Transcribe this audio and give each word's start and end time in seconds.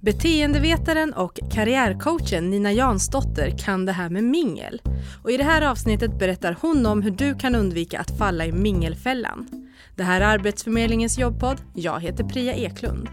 Beteendevetaren 0.00 1.14
och 1.14 1.38
karriärcoachen 1.50 2.50
Nina 2.50 2.72
Jansdotter 2.72 3.58
kan 3.58 3.86
det 3.86 3.92
här 3.92 4.10
med 4.10 4.24
mingel. 4.24 4.82
Och 5.22 5.30
I 5.30 5.36
det 5.36 5.44
här 5.44 5.62
avsnittet 5.62 6.18
berättar 6.18 6.56
hon 6.60 6.86
om 6.86 7.02
hur 7.02 7.10
du 7.10 7.34
kan 7.34 7.54
undvika 7.54 8.00
att 8.00 8.18
falla 8.18 8.46
i 8.46 8.52
mingelfällan. 8.52 9.48
Det 9.96 10.02
här 10.02 10.20
är 10.20 10.24
Arbetsförmedlingens 10.24 11.18
jobbpodd. 11.18 11.60
Jag 11.74 12.00
heter 12.00 12.24
Priya 12.24 12.54
Eklund. 12.54 13.08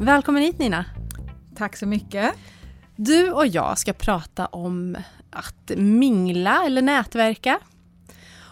Välkommen 0.00 0.42
hit 0.42 0.58
Nina. 0.58 0.84
Tack 1.56 1.76
så 1.76 1.86
mycket. 1.86 2.34
Du 2.96 3.30
och 3.30 3.46
jag 3.46 3.78
ska 3.78 3.92
prata 3.92 4.46
om 4.46 4.96
att 5.30 5.72
mingla 5.76 6.64
eller 6.66 6.82
nätverka. 6.82 7.58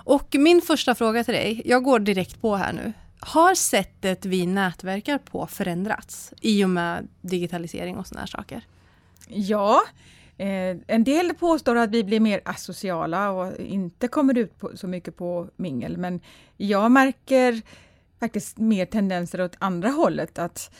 Och 0.04 0.36
min 0.38 0.62
första 0.62 0.94
fråga 0.94 1.24
till 1.24 1.34
dig, 1.34 1.62
jag 1.64 1.84
går 1.84 1.98
direkt 1.98 2.40
på 2.40 2.56
här 2.56 2.72
nu. 2.72 2.92
Har 3.20 3.54
sättet 3.54 4.24
vi 4.24 4.46
nätverkar 4.46 5.18
på 5.18 5.46
förändrats 5.46 6.34
i 6.40 6.64
och 6.64 6.70
med 6.70 7.08
digitalisering 7.20 7.98
och 7.98 8.06
sådana 8.06 8.20
här 8.20 8.26
saker? 8.26 8.64
Ja, 9.28 9.82
eh, 10.36 10.76
en 10.86 11.04
del 11.04 11.34
påstår 11.34 11.76
att 11.76 11.90
vi 11.90 12.04
blir 12.04 12.20
mer 12.20 12.40
asociala 12.44 13.30
och 13.30 13.58
inte 13.58 14.08
kommer 14.08 14.38
ut 14.38 14.58
på, 14.58 14.76
så 14.76 14.86
mycket 14.86 15.16
på 15.16 15.48
mingel, 15.56 15.96
men 15.96 16.20
jag 16.56 16.90
märker 16.90 17.62
faktiskt 18.20 18.58
mer 18.58 18.86
tendenser 18.86 19.40
åt 19.40 19.56
andra 19.58 19.88
hållet. 19.88 20.38
att 20.38 20.70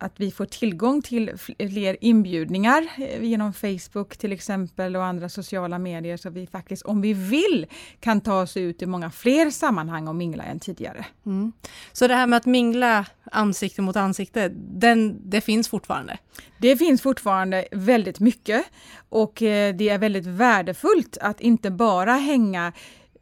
att 0.00 0.20
vi 0.20 0.30
får 0.30 0.44
tillgång 0.44 1.02
till 1.02 1.32
fler 1.58 1.96
inbjudningar 2.00 2.86
eh, 2.98 3.24
genom 3.24 3.52
Facebook 3.52 4.16
till 4.16 4.32
exempel 4.32 4.96
och 4.96 5.04
andra 5.04 5.28
sociala 5.28 5.78
medier 5.78 6.16
så 6.16 6.30
vi 6.30 6.46
faktiskt, 6.46 6.82
om 6.82 7.00
vi 7.00 7.12
vill, 7.12 7.66
kan 8.00 8.20
ta 8.20 8.42
oss 8.42 8.56
ut 8.56 8.82
i 8.82 8.86
många 8.86 9.10
fler 9.10 9.50
sammanhang 9.50 10.08
och 10.08 10.14
mingla 10.14 10.44
än 10.44 10.60
tidigare. 10.60 11.06
Mm. 11.26 11.52
Så 11.92 12.06
det 12.08 12.14
här 12.14 12.26
med 12.26 12.36
att 12.36 12.46
mingla 12.46 13.06
ansikte 13.32 13.82
mot 13.82 13.96
ansikte, 13.96 14.48
den, 14.54 15.30
det 15.30 15.40
finns 15.40 15.68
fortfarande? 15.68 16.18
Det 16.58 16.76
finns 16.76 17.02
fortfarande 17.02 17.68
väldigt 17.72 18.20
mycket 18.20 18.64
och 19.08 19.42
eh, 19.42 19.74
det 19.74 19.88
är 19.88 19.98
väldigt 19.98 20.26
värdefullt 20.26 21.18
att 21.20 21.40
inte 21.40 21.70
bara 21.70 22.12
hänga 22.12 22.72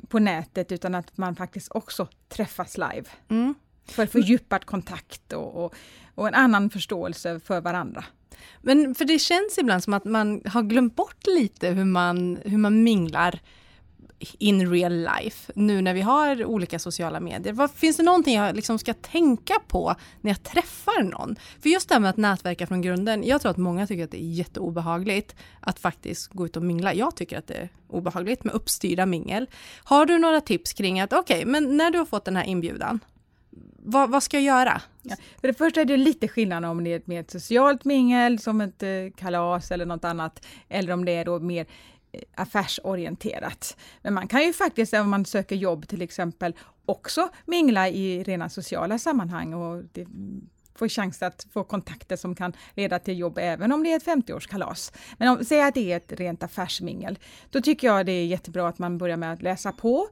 på 0.08 0.18
nätet 0.18 0.72
utan 0.72 0.94
att 0.94 1.16
man 1.16 1.36
faktiskt 1.36 1.68
också 1.70 2.08
träffas 2.28 2.78
live. 2.78 3.04
Mm. 3.28 3.54
För 3.88 4.06
fördjupad 4.06 4.64
kontakt 4.64 5.32
och, 5.32 5.64
och 5.64 5.74
och 6.18 6.28
en 6.28 6.34
annan 6.34 6.70
förståelse 6.70 7.40
för 7.40 7.60
varandra. 7.60 8.04
Men 8.62 8.94
för 8.94 9.04
det 9.04 9.18
känns 9.18 9.58
ibland 9.58 9.84
som 9.84 9.94
att 9.94 10.04
man 10.04 10.42
har 10.44 10.62
glömt 10.62 10.96
bort 10.96 11.26
lite 11.26 11.68
hur 11.68 11.84
man, 11.84 12.38
hur 12.44 12.58
man 12.58 12.82
minglar 12.82 13.40
in 14.38 14.70
real 14.70 14.92
life, 14.92 15.52
nu 15.54 15.82
när 15.82 15.94
vi 15.94 16.00
har 16.00 16.44
olika 16.44 16.78
sociala 16.78 17.20
medier. 17.20 17.52
Vad, 17.52 17.70
finns 17.70 17.96
det 17.96 18.02
någonting 18.02 18.34
jag 18.34 18.56
liksom 18.56 18.78
ska 18.78 18.94
tänka 18.94 19.54
på 19.68 19.94
när 20.20 20.30
jag 20.30 20.42
träffar 20.42 21.02
någon? 21.02 21.36
För 21.60 21.68
just 21.68 21.88
det 21.88 21.94
här 21.94 22.00
med 22.00 22.10
att 22.10 22.16
nätverka 22.16 22.66
från 22.66 22.82
grunden, 22.82 23.24
jag 23.24 23.40
tror 23.40 23.50
att 23.50 23.56
många 23.56 23.86
tycker 23.86 24.04
att 24.04 24.10
det 24.10 24.24
är 24.24 24.32
jätteobehagligt 24.32 25.36
att 25.60 25.78
faktiskt 25.78 26.32
gå 26.32 26.46
ut 26.46 26.56
och 26.56 26.62
mingla. 26.62 26.94
Jag 26.94 27.16
tycker 27.16 27.38
att 27.38 27.46
det 27.46 27.54
är 27.54 27.68
obehagligt 27.88 28.44
med 28.44 28.54
uppstyrda 28.54 29.06
mingel. 29.06 29.46
Har 29.84 30.06
du 30.06 30.18
några 30.18 30.40
tips 30.40 30.72
kring 30.72 31.00
att 31.00 31.12
okej, 31.12 31.38
okay, 31.38 31.52
men 31.52 31.76
när 31.76 31.90
du 31.90 31.98
har 31.98 32.06
fått 32.06 32.24
den 32.24 32.36
här 32.36 32.44
inbjudan, 32.44 33.00
vad, 33.90 34.10
vad, 34.10 34.22
ska 34.22 34.36
jag 34.36 34.44
göra? 34.44 34.82
Ja, 35.02 35.16
för 35.40 35.48
det 35.48 35.54
första 35.54 35.80
är 35.80 35.84
det 35.84 35.96
lite 35.96 36.28
skillnad 36.28 36.64
om 36.64 36.84
det 36.84 36.92
är 36.92 36.96
ett 36.96 37.06
mer 37.06 37.24
socialt 37.28 37.84
mingel 37.84 38.38
som 38.38 38.60
ett 38.60 38.82
eh, 38.82 38.88
kalas 39.16 39.70
eller 39.70 39.86
något 39.86 40.04
annat 40.04 40.46
eller 40.68 40.92
om 40.92 41.04
det 41.04 41.12
är 41.12 41.24
då 41.24 41.38
mer 41.38 41.66
eh, 42.12 42.20
affärsorienterat. 42.34 43.76
Men 44.02 44.14
man 44.14 44.28
kan 44.28 44.42
ju 44.42 44.52
faktiskt, 44.52 44.94
om 44.94 45.10
man 45.10 45.24
söker 45.24 45.56
jobb 45.56 45.88
till 45.88 46.02
exempel, 46.02 46.54
också 46.84 47.28
mingla 47.44 47.88
i 47.88 48.22
rena 48.22 48.48
sociala 48.48 48.98
sammanhang 48.98 49.54
och 49.54 49.84
det, 49.92 50.06
få 50.74 50.88
chans 50.88 51.22
att 51.22 51.46
få 51.52 51.64
kontakter 51.64 52.16
som 52.16 52.34
kan 52.34 52.52
leda 52.74 52.98
till 52.98 53.18
jobb 53.18 53.38
även 53.38 53.72
om 53.72 53.84
det 53.84 53.92
är 53.92 53.96
ett 53.96 54.06
50-årskalas. 54.06 54.92
Men 55.18 55.28
om, 55.28 55.44
säg 55.44 55.62
att 55.62 55.74
det 55.74 55.92
är 55.92 55.96
ett 55.96 56.12
rent 56.12 56.42
affärsmingel, 56.42 57.18
då 57.50 57.60
tycker 57.60 57.86
jag 57.86 58.06
det 58.06 58.12
är 58.12 58.26
jättebra 58.26 58.68
att 58.68 58.78
man 58.78 58.98
börjar 58.98 59.16
med 59.16 59.32
att 59.32 59.42
läsa 59.42 59.72
på 59.72 60.08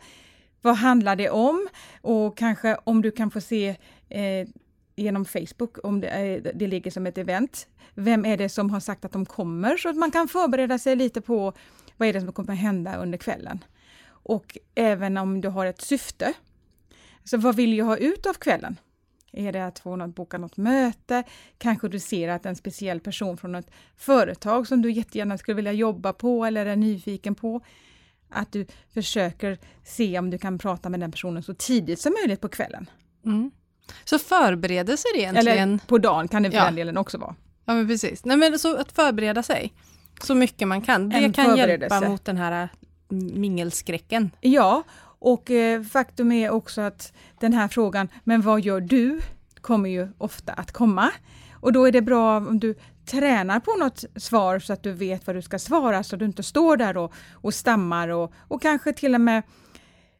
vad 0.67 0.77
handlar 0.77 1.17
det 1.17 1.31
om? 1.31 1.69
Och 2.01 2.39
kanske 2.39 2.77
om 2.85 3.03
du 3.03 3.11
kan 3.11 3.31
få 3.31 3.41
se 3.41 3.77
eh, 4.09 4.49
genom 4.97 5.25
Facebook, 5.25 5.85
om 5.85 6.01
det, 6.01 6.09
är, 6.09 6.53
det 6.55 6.67
ligger 6.67 6.91
som 6.91 7.07
ett 7.07 7.19
event. 7.19 7.69
Vem 7.95 8.25
är 8.25 8.37
det 8.37 8.49
som 8.49 8.71
har 8.71 8.81
sagt 8.81 9.05
att 9.05 9.13
de 9.13 9.27
kommer? 9.27 9.77
Så 9.77 9.89
att 9.89 9.97
man 9.97 10.11
kan 10.11 10.29
förbereda 10.29 10.79
sig 10.79 10.97
lite 10.97 11.21
på 11.21 11.53
vad 11.97 12.09
är 12.09 12.13
det 12.13 12.21
som 12.21 12.33
kommer 12.33 12.55
hända 12.55 12.97
under 12.97 13.19
kvällen. 13.19 13.65
Och 14.09 14.59
även 14.75 15.17
om 15.17 15.41
du 15.41 15.49
har 15.49 15.67
ett 15.67 15.81
syfte. 15.81 16.33
Så 17.25 17.37
vad 17.37 17.57
vill 17.57 17.79
jag 17.79 17.85
ha 17.85 17.97
ut 17.97 18.27
av 18.27 18.35
kvällen? 18.35 18.77
Är 19.33 19.53
det 19.53 19.67
att 19.67 19.79
få 19.79 19.97
något, 19.97 20.15
boka 20.15 20.39
något 20.39 20.57
möte? 20.57 21.23
Kanske 21.59 21.89
du 21.89 22.01
ser 22.01 22.29
att 22.29 22.47
en 22.47 22.57
speciell 22.57 23.01
person 23.01 23.37
från 23.37 23.55
ett 23.55 23.71
företag 23.97 24.67
som 24.67 24.83
du 24.83 24.91
jättegärna 24.91 25.39
skulle 25.39 25.57
vilja 25.57 25.73
jobba 25.73 26.13
på 26.13 26.45
eller 26.45 26.67
är 26.67 26.77
nyfiken 26.77 27.35
på 27.35 27.61
att 28.31 28.53
du 28.53 28.67
försöker 28.95 29.59
se 29.85 30.19
om 30.19 30.31
du 30.31 30.39
kan 30.39 30.59
prata 30.59 30.89
med 30.89 31.01
den 31.01 31.13
personen 31.13 31.43
så 31.43 31.55
tidigt 31.55 32.01
som 32.01 32.13
möjligt 32.13 32.41
på 32.41 32.49
kvällen. 32.49 32.91
Mm. 33.25 33.51
Så 34.05 34.19
förberedelser 34.19 35.17
egentligen? 35.17 35.69
Eller 35.69 35.87
på 35.87 35.99
dagen 35.99 36.29
kan 36.29 36.43
det 36.43 36.51
för 36.51 36.59
ja. 36.59 36.65
den 36.65 36.75
delen 36.75 36.97
också 36.97 37.19
vara. 37.19 37.35
Ja 37.65 37.75
men 37.75 37.89
precis. 37.89 38.25
Nej, 38.25 38.37
men 38.37 38.59
så 38.59 38.77
att 38.77 38.93
förbereda 38.93 39.43
sig 39.43 39.73
så 40.23 40.35
mycket 40.35 40.69
man 40.69 40.83
kan. 40.83 41.09
Det 41.09 41.33
kan 41.33 41.57
hjälpa 41.57 42.01
mot 42.01 42.25
den 42.25 42.37
här 42.37 42.63
äh, 42.63 42.69
mingelskräcken. 43.17 44.31
Ja, 44.41 44.83
och 45.19 45.51
eh, 45.51 45.83
faktum 45.83 46.33
är 46.33 46.51
också 46.51 46.81
att 46.81 47.13
den 47.41 47.53
här 47.53 47.69
frågan, 47.69 48.09
men 48.25 48.43
vad 48.43 48.61
gör 48.61 48.81
du? 48.81 49.21
kommer 49.67 49.91
ju 49.91 50.09
ofta 50.19 50.53
att 50.53 50.73
komma. 50.73 51.11
Och 51.53 51.73
då 51.73 51.85
är 51.85 51.93
det 51.93 52.03
bra 52.03 52.37
om 52.37 52.61
du 52.61 52.75
tränar 53.07 53.61
på 53.61 53.75
något 53.75 54.05
svar 54.17 54.59
så 54.59 54.73
att 54.73 54.83
du 54.83 54.93
vet 54.93 55.27
vad 55.27 55.37
du 55.37 55.43
ska 55.43 55.59
svara 55.59 56.03
så 56.03 56.17
att 56.17 56.21
du 56.21 56.25
inte 56.25 56.43
står 56.43 56.77
där 56.77 56.97
och, 56.97 57.13
och 57.33 57.55
stammar 57.55 58.09
och, 58.09 58.33
och 58.49 58.63
kanske 58.63 58.93
till 58.93 59.15
och 59.15 59.21
med 59.21 59.43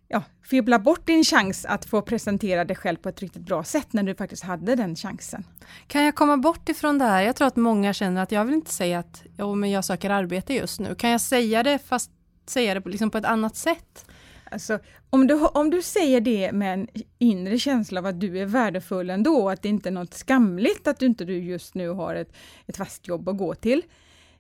ja, 0.09 0.23
fibbla 0.43 0.79
bort 0.79 1.07
din 1.07 1.25
chans 1.25 1.65
att 1.65 1.85
få 1.85 2.03
presentera 2.03 2.65
dig 2.65 2.77
själv 2.77 2.97
på 2.97 3.09
ett 3.09 3.21
riktigt 3.21 3.43
bra 3.43 3.65
sätt 3.65 3.93
när 3.93 4.03
du 4.03 4.15
faktiskt 4.15 4.43
hade 4.43 4.75
den 4.75 4.97
chansen. 4.97 5.45
Kan 5.87 6.05
jag 6.05 6.15
komma 6.15 6.37
bort 6.37 6.69
ifrån 6.69 6.99
det 6.99 7.05
här? 7.05 7.23
Jag 7.23 7.37
tror 7.37 7.49
att 7.49 7.57
många 7.57 7.93
känner 7.93 8.23
att 8.23 8.33
jag 8.33 8.45
vill 8.45 8.55
inte 8.55 8.73
säga 8.73 8.99
att 8.99 9.23
jo, 9.39 9.55
men 9.55 9.71
jag 9.71 9.85
söker 9.85 10.11
arbete 10.11 10.55
just 10.55 10.81
nu. 10.81 10.95
Kan 10.95 11.11
jag 11.11 11.21
säga 11.21 11.63
det 11.63 11.79
fast 11.79 12.11
säga 12.47 12.75
det 12.75 12.89
liksom 12.91 13.11
på 13.11 13.19
ett 13.19 13.25
annat 13.25 13.57
sätt? 13.57 14.07
Alltså, 14.51 14.79
om, 15.11 15.27
du, 15.27 15.35
om 15.35 15.71
du 15.71 15.83
säger 15.83 16.21
det 16.21 16.53
med 16.53 16.75
en 16.75 16.89
inre 17.19 17.59
känsla 17.59 18.01
av 18.01 18.07
att 18.07 18.21
du 18.21 18.39
är 18.39 18.47
värdefull 18.47 19.11
ändå, 19.11 19.51
att 19.51 19.63
det 19.63 19.69
inte 19.69 19.89
är 19.89 19.93
något 19.93 20.15
skamligt 20.15 20.87
att 20.87 20.99
du 20.99 21.07
inte 21.07 21.25
du 21.25 21.39
just 21.39 21.75
nu 21.75 21.89
har 21.89 22.15
ett, 22.15 22.33
ett 22.67 22.77
fast 22.77 23.09
jobb 23.09 23.29
att 23.29 23.39
gå 23.39 23.55
till. 23.55 23.83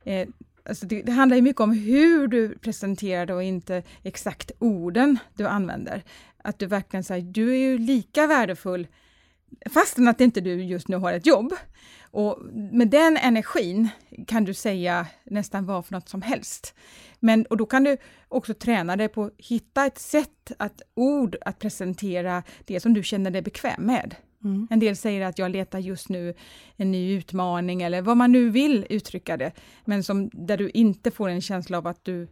Eh, 0.05 0.29
alltså 0.65 0.87
det, 0.87 1.03
det, 1.03 1.13
handlar 1.13 1.37
ju 1.37 1.43
mycket 1.43 1.61
om 1.61 1.73
hur 1.73 2.29
du 2.29 2.59
presenterar 2.59 3.27
det 3.27 3.35
och 3.35 3.43
inte 3.43 3.83
exakt 4.03 4.51
orden 4.59 5.19
du 5.35 5.47
använder. 5.47 6.05
Att 6.39 6.59
du 6.59 6.67
verkligen 6.67 7.05
säger, 7.05 7.23
du 7.23 7.51
är 7.51 7.59
ju 7.59 7.79
lika 7.79 8.27
värdefull 8.27 8.87
fastän 9.71 10.09
att 10.09 10.21
inte 10.21 10.41
du 10.41 10.63
just 10.65 10.89
nu 10.89 10.97
har 10.97 11.13
ett 11.13 11.27
jobb. 11.27 11.53
Och 12.11 12.39
med 12.53 12.89
den 12.89 13.17
energin 13.17 13.89
kan 14.27 14.45
du 14.45 14.55
säga 14.55 15.07
nästan 15.25 15.67
vad 15.67 15.87
för 15.87 15.93
något 15.93 16.09
som 16.09 16.23
helst. 16.23 16.75
Men, 17.21 17.47
och 17.47 17.57
då 17.57 17.67
kan 17.67 17.85
du 17.85 17.97
också 18.29 18.55
träna 18.55 18.97
dig 18.97 19.09
på 19.09 19.25
att 19.25 19.33
hitta 19.39 19.87
ett 19.87 19.99
sätt, 19.99 20.53
att 20.59 20.83
ord 20.95 21.37
att 21.41 21.59
presentera 21.59 22.43
det 22.65 22.81
som 22.81 22.95
du 22.95 23.03
känner 23.03 23.31
dig 23.31 23.43
bekväm 23.43 23.83
med. 23.83 24.15
Mm. 24.45 24.69
En 24.71 24.79
del 24.79 24.97
säger 24.97 25.27
att 25.27 25.39
jag 25.39 25.51
letar 25.51 25.79
just 25.79 26.09
nu 26.09 26.35
en 26.77 26.93
ny 26.93 27.17
utmaning 27.17 27.83
eller 27.83 28.03
vad 28.03 28.17
man 28.17 28.33
nu 28.33 28.51
vill 28.51 28.87
uttrycka 28.91 29.37
det, 29.37 29.53
men 29.85 30.03
som, 30.03 30.31
där 30.33 30.57
du 30.57 30.71
inte 30.71 31.11
får 31.11 31.29
en 31.29 31.41
känsla 31.41 31.79
av 31.79 31.87
att 31.87 32.05
du 32.05 32.29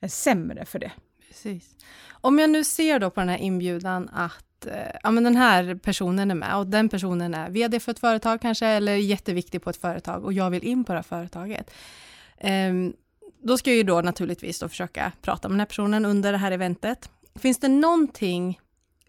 är 0.00 0.08
sämre 0.08 0.64
för 0.64 0.78
det. 0.78 0.92
Precis. 1.28 1.76
Om 2.10 2.38
jag 2.38 2.50
nu 2.50 2.64
ser 2.64 2.98
då 2.98 3.10
på 3.10 3.20
den 3.20 3.28
här 3.28 3.38
inbjudan 3.38 4.08
att 4.08 4.47
Eh, 4.68 4.96
ja, 5.02 5.10
men 5.10 5.24
den 5.24 5.36
här 5.36 5.74
personen 5.74 6.30
är 6.30 6.34
med 6.34 6.56
och 6.56 6.66
den 6.66 6.88
personen 6.88 7.34
är 7.34 7.50
VD 7.50 7.80
för 7.80 7.92
ett 7.92 7.98
företag 7.98 8.40
kanske 8.40 8.66
eller 8.66 8.94
jätteviktig 8.94 9.62
på 9.62 9.70
ett 9.70 9.76
företag 9.76 10.24
och 10.24 10.32
jag 10.32 10.50
vill 10.50 10.64
in 10.64 10.84
på 10.84 10.92
det 10.92 10.98
här 10.98 11.02
företaget. 11.02 11.70
Um, 12.42 12.92
då 13.42 13.58
ska 13.58 13.70
jag 13.70 13.76
ju 13.76 13.82
då 13.82 14.00
naturligtvis 14.00 14.58
då 14.58 14.68
försöka 14.68 15.12
prata 15.22 15.48
med 15.48 15.54
den 15.54 15.60
här 15.60 15.66
personen 15.66 16.04
under 16.04 16.32
det 16.32 16.38
här 16.38 16.52
eventet. 16.52 17.10
Finns 17.34 17.58
det 17.58 17.68
någonting 17.68 18.60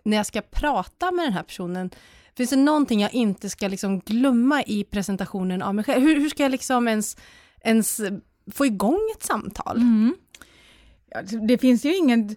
när 0.04 0.18
jag 0.18 0.26
ska 0.26 0.42
prata 0.42 1.12
med 1.12 1.26
den 1.26 1.34
här 1.34 1.44
personen, 1.44 1.90
finns 2.38 2.50
det 2.50 2.56
någonting 2.56 3.02
jag 3.02 3.14
inte 3.14 3.50
ska 3.50 3.68
liksom 3.68 4.00
glömma 4.00 4.64
i 4.64 4.84
presentationen 4.84 5.62
av 5.62 5.76
mig 5.76 5.86
själv? 5.86 6.02
Hur, 6.02 6.20
hur 6.20 6.30
ska 6.30 6.44
jag 6.44 6.52
liksom 6.52 6.88
ens, 6.88 7.18
ens 7.62 8.02
få 8.52 8.66
igång 8.66 9.00
ett 9.16 9.24
samtal? 9.24 9.78
Mm. 9.78 10.16
Ja, 11.10 11.22
det 11.22 11.58
finns 11.58 11.86
ju 11.86 11.96
ingen 11.96 12.36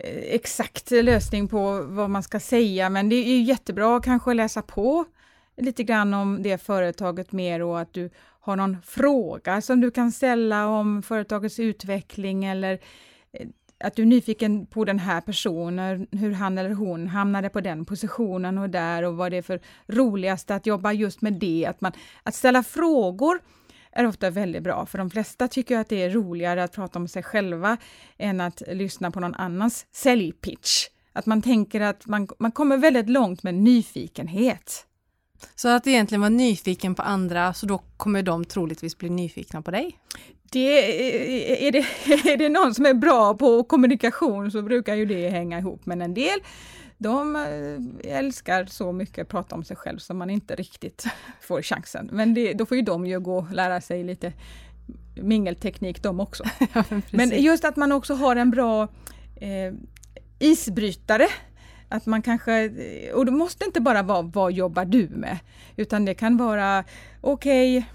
Eh, 0.00 0.34
exakt 0.34 0.90
lösning 0.90 1.48
på 1.48 1.82
vad 1.82 2.10
man 2.10 2.22
ska 2.22 2.40
säga, 2.40 2.90
men 2.90 3.08
det 3.08 3.16
är 3.16 3.42
jättebra 3.42 4.00
kanske 4.00 4.30
att 4.30 4.36
läsa 4.36 4.62
på 4.62 5.04
lite 5.56 5.82
grann 5.82 6.14
om 6.14 6.42
det 6.42 6.58
företaget 6.58 7.32
mer 7.32 7.62
och 7.62 7.80
att 7.80 7.92
du 7.92 8.10
har 8.40 8.56
någon 8.56 8.76
fråga 8.84 9.60
som 9.60 9.80
du 9.80 9.90
kan 9.90 10.12
ställa 10.12 10.66
om 10.66 11.02
företagets 11.02 11.58
utveckling 11.58 12.44
eller 12.44 12.78
eh, 13.32 13.48
att 13.84 13.96
du 13.96 14.02
är 14.02 14.06
nyfiken 14.06 14.66
på 14.66 14.84
den 14.84 14.98
här 14.98 15.20
personen, 15.20 16.06
hur 16.10 16.32
han 16.32 16.58
eller 16.58 16.70
hon 16.70 17.08
hamnade 17.08 17.48
på 17.48 17.60
den 17.60 17.84
positionen 17.84 18.58
och 18.58 18.70
där 18.70 19.02
och 19.02 19.16
vad 19.16 19.32
det 19.32 19.36
är 19.36 19.42
för 19.42 19.60
roligaste 19.86 20.54
att 20.54 20.66
jobba 20.66 20.92
just 20.92 21.22
med 21.22 21.32
det. 21.32 21.66
Att, 21.66 21.80
man, 21.80 21.92
att 22.22 22.34
ställa 22.34 22.62
frågor 22.62 23.40
är 23.98 24.06
ofta 24.06 24.30
väldigt 24.30 24.62
bra, 24.62 24.86
för 24.86 24.98
de 24.98 25.10
flesta 25.10 25.48
tycker 25.48 25.78
att 25.78 25.88
det 25.88 26.02
är 26.02 26.10
roligare 26.10 26.64
att 26.64 26.72
prata 26.72 26.98
om 26.98 27.08
sig 27.08 27.22
själva 27.22 27.76
än 28.18 28.40
att 28.40 28.62
lyssna 28.68 29.10
på 29.10 29.20
någon 29.20 29.34
annans 29.34 29.86
säljpitch. 29.92 30.86
Att 31.12 31.26
man 31.26 31.42
tänker 31.42 31.80
att 31.80 32.06
man, 32.06 32.28
man 32.38 32.52
kommer 32.52 32.76
väldigt 32.76 33.08
långt 33.08 33.42
med 33.42 33.54
nyfikenhet. 33.54 34.84
Så 35.54 35.68
att 35.68 35.86
egentligen 35.86 36.20
vara 36.20 36.28
nyfiken 36.28 36.94
på 36.94 37.02
andra, 37.02 37.54
så 37.54 37.66
då 37.66 37.78
kommer 37.96 38.22
de 38.22 38.44
troligtvis 38.44 38.98
bli 38.98 39.10
nyfikna 39.10 39.62
på 39.62 39.70
dig? 39.70 39.98
Det, 40.52 41.66
är, 41.66 41.72
det, 41.72 41.78
är 42.32 42.36
det 42.36 42.48
någon 42.48 42.74
som 42.74 42.86
är 42.86 42.94
bra 42.94 43.34
på 43.34 43.64
kommunikation 43.64 44.50
så 44.50 44.62
brukar 44.62 44.94
ju 44.94 45.06
det 45.06 45.28
hänga 45.28 45.58
ihop, 45.58 45.86
men 45.86 46.02
en 46.02 46.14
del 46.14 46.38
de 46.98 47.36
eh, 47.36 48.16
älskar 48.18 48.64
så 48.66 48.92
mycket 48.92 49.22
att 49.22 49.28
prata 49.28 49.54
om 49.54 49.64
sig 49.64 49.76
själv 49.76 49.98
som 49.98 50.18
man 50.18 50.30
inte 50.30 50.54
riktigt 50.54 51.06
får 51.40 51.62
chansen. 51.62 52.08
Men 52.12 52.34
det, 52.34 52.52
då 52.52 52.66
får 52.66 52.76
ju 52.76 52.82
de 52.82 53.06
ju 53.06 53.20
gå 53.20 53.38
och 53.38 53.52
lära 53.52 53.80
sig 53.80 54.04
lite 54.04 54.32
mingelteknik 55.14 56.02
de 56.02 56.20
också. 56.20 56.44
Ja, 56.72 56.84
men, 56.88 57.02
men, 57.10 57.42
just 57.42 57.64
att 57.64 57.76
man 57.76 57.92
också 57.92 58.14
har 58.14 58.36
en 58.36 58.50
bra 58.50 58.88
eh, 59.36 59.74
isbrytare 60.38 61.28
att 61.88 62.06
man 62.06 62.22
kanske, 62.22 62.70
och 63.12 63.26
det 63.26 63.32
måste 63.32 63.64
inte 63.64 63.80
bara 63.80 64.02
vara 64.02 64.22
vad 64.22 64.52
jobbar 64.52 64.84
du 64.84 65.08
med? 65.08 65.38
Utan 65.76 66.04
det 66.04 66.14
kan 66.14 66.36
vara, 66.36 66.84
okej, 67.20 67.78
okay, 67.78 67.88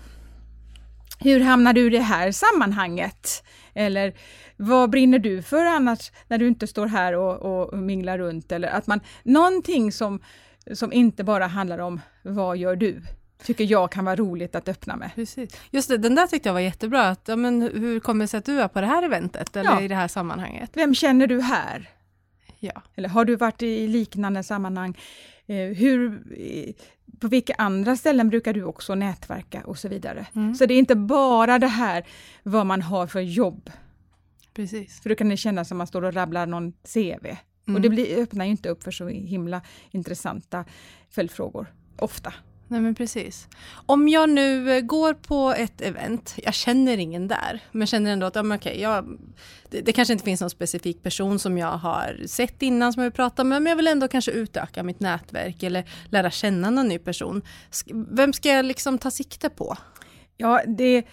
hur 1.19 1.39
hamnar 1.39 1.74
du 1.74 1.88
i 1.88 1.89
det 1.89 2.00
här 2.00 2.31
sammanhanget? 2.31 3.44
Eller 3.74 4.13
vad 4.57 4.89
brinner 4.89 5.19
du 5.19 5.42
för 5.42 5.65
annars 5.65 6.12
när 6.27 6.38
du 6.38 6.48
inte 6.48 6.68
står 6.68 6.88
här 6.88 7.13
och, 7.13 7.42
och 7.42 7.77
minglar 7.77 8.18
runt? 8.18 8.51
Eller 8.51 8.68
att 8.68 8.88
man, 8.88 9.00
någonting 9.24 9.92
som, 9.92 10.19
som 10.74 10.94
inte 10.94 11.24
bara 11.24 11.48
handlar 11.48 11.80
om 11.80 12.01
vad 12.21 12.57
gör 12.57 12.75
du? 12.75 13.01
tycker 13.44 13.63
jag 13.63 13.92
kan 13.92 14.06
vara 14.06 14.15
roligt 14.15 14.56
att 14.56 14.68
öppna 14.68 14.95
med. 14.95 15.12
Precis. 15.15 15.62
Just 15.71 15.89
det, 15.89 15.98
den 15.98 16.15
där 16.15 16.27
tyckte 16.27 16.50
jag 16.50 16.54
var 16.54 16.60
jättebra. 16.60 17.10
Att, 17.10 17.27
ja, 17.27 17.36
men 17.36 17.62
hur 17.62 18.00
kommer 18.00 18.24
det 18.24 18.27
sig 18.27 18.38
att 18.38 18.45
du 18.45 18.62
är 18.62 18.68
på 18.68 18.81
det 18.81 18.88
här 18.88 19.04
eventet 19.04 19.56
eller 19.56 19.69
ja. 19.69 19.81
i 19.81 19.88
det 19.88 19.95
här 19.95 20.07
sammanhanget? 20.07 20.69
Vem 20.74 20.95
känner 20.95 21.27
du 21.27 21.42
här? 21.42 21.89
Ja. 22.59 22.81
Eller 22.95 23.09
har 23.09 23.25
du 23.25 23.36
varit 23.36 23.63
i 23.63 23.88
liknande 23.88 24.44
sammanhang? 24.44 24.98
Eh, 25.48 25.56
hur, 25.56 26.24
på 27.23 27.27
vilka 27.29 27.53
andra 27.57 27.95
ställen 27.95 28.29
brukar 28.29 28.53
du 28.53 28.63
också 28.63 28.95
nätverka 28.95 29.61
och 29.65 29.77
så 29.77 29.87
vidare. 29.89 30.27
Mm. 30.35 30.55
Så 30.55 30.65
det 30.65 30.73
är 30.73 30.79
inte 30.79 30.95
bara 30.95 31.59
det 31.59 31.67
här 31.67 32.03
vad 32.43 32.65
man 32.65 32.81
har 32.81 33.07
för 33.07 33.19
jobb. 33.19 33.71
Precis. 34.53 35.01
För 35.01 35.09
då 35.09 35.15
kan 35.15 35.29
det 35.29 35.37
kännas 35.37 35.67
som 35.67 35.75
att 35.75 35.77
man 35.77 35.87
står 35.87 36.01
och 36.01 36.13
rabblar 36.13 36.45
någon 36.45 36.71
CV. 36.71 37.25
Mm. 37.25 37.75
Och 37.75 37.81
det 37.81 37.89
blir, 37.89 38.17
öppnar 38.17 38.45
ju 38.45 38.51
inte 38.51 38.69
upp 38.69 38.83
för 38.83 38.91
så 38.91 39.07
himla 39.07 39.61
intressanta 39.91 40.65
följdfrågor, 41.09 41.73
ofta. 41.99 42.33
Nej 42.68 42.81
men 42.81 42.95
precis. 42.95 43.48
Om 43.86 44.10
jag 44.10 44.30
nu 44.30 44.77
eh, 44.77 44.81
går 44.81 45.13
på 45.13 45.54
ett 45.57 45.81
event, 45.81 46.36
jag 46.44 46.54
känner 46.54 46.98
ingen 46.98 47.27
där, 47.27 47.60
men 47.71 47.88
känner 47.88 48.12
ändå 48.12 48.27
att 48.27 48.36
ja, 48.36 48.44
men 48.44 48.57
okej, 48.57 48.81
jag, 48.81 49.18
det, 49.69 49.81
det, 49.81 49.92
kanske 49.92 50.13
inte 50.13 50.25
finns 50.25 50.42
någon 50.42 50.50
specifik 50.50 51.04
person 51.04 51.39
som 51.39 51.57
jag 51.57 51.77
har 51.77 52.21
sett 52.27 52.62
innan 52.62 52.94
som 52.94 53.04
jag 53.04 53.10
vill 53.10 53.15
prata 53.15 53.44
med, 53.44 53.62
men 53.62 53.69
jag 53.69 53.77
vill 53.77 53.88
ändå 53.88 54.07
kanske 54.07 54.31
utöka 54.31 54.83
mitt 54.83 55.00
nätverk 55.00 55.63
eller 55.63 55.89
lära 56.10 56.31
känna 56.31 56.69
någon 56.69 56.88
ny 56.88 57.00
person. 57.00 57.42
Vem 57.92 58.33
ska 58.33 58.50
jag 58.50 58.66
liksom 58.66 58.98
ta 58.98 59.12
sikte 59.12 59.50
på? 59.50 59.77
Ja, 60.38 60.62
det 60.68 61.04